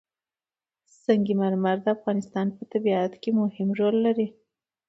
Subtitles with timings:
[1.03, 4.27] سنگ مرمر د افغانستان په طبیعت کې مهم رول لري.